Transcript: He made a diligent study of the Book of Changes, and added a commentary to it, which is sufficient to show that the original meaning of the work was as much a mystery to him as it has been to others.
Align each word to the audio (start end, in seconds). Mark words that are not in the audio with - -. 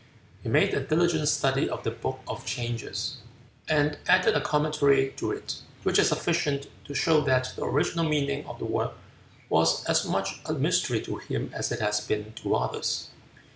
He 0.41 0.49
made 0.49 0.73
a 0.73 0.79
diligent 0.79 1.27
study 1.29 1.69
of 1.69 1.83
the 1.83 1.91
Book 1.91 2.21
of 2.27 2.43
Changes, 2.43 3.17
and 3.67 3.99
added 4.07 4.35
a 4.35 4.41
commentary 4.41 5.11
to 5.17 5.31
it, 5.31 5.57
which 5.83 5.99
is 5.99 6.09
sufficient 6.09 6.65
to 6.85 6.95
show 6.95 7.21
that 7.21 7.53
the 7.55 7.65
original 7.65 8.05
meaning 8.05 8.43
of 8.47 8.57
the 8.57 8.65
work 8.65 8.93
was 9.47 9.85
as 9.85 10.03
much 10.03 10.39
a 10.47 10.53
mystery 10.53 11.01
to 11.01 11.17
him 11.17 11.51
as 11.53 11.71
it 11.71 11.81
has 11.81 12.01
been 12.01 12.33
to 12.37 12.55
others. 12.55 13.09